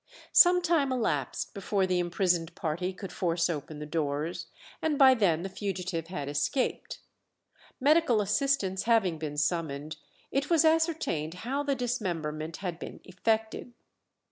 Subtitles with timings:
[0.33, 4.47] Some time elapsed before the imprisoned party could force open the doors,
[4.81, 7.01] and by then the fugitive had escaped.
[7.79, 9.97] Medical assistance having been summoned,
[10.31, 13.73] it was ascertained how the dismemberment had been effected.